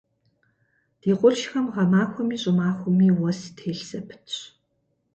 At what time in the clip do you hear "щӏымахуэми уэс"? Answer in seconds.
2.41-3.39